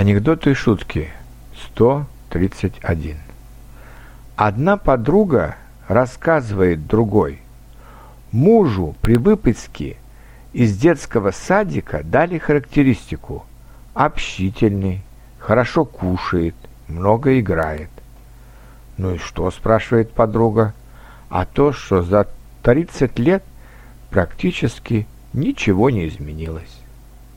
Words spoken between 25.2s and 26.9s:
ничего не изменилось.